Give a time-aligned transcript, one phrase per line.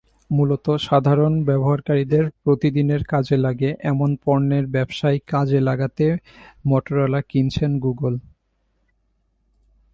[0.31, 6.13] মূলত সাধারণ ব্যবহারকারীদের প্রতিদিনের কাজে লাগে—এমন পণ্যের ব্যবসায় কাজে লাগাতেই
[6.67, 8.13] মটোরোলা কিনেছিল গুগল।